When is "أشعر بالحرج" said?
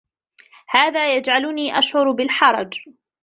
1.79-2.87